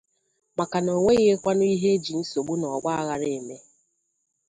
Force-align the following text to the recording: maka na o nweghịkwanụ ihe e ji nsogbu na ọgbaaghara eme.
maka 0.57 0.77
na 0.85 0.91
o 0.97 0.99
nweghịkwanụ 1.03 1.63
ihe 1.73 1.89
e 1.95 2.01
ji 2.03 2.13
nsogbu 2.21 2.53
na 2.57 2.67
ọgbaaghara 2.75 3.27
eme. 3.37 3.57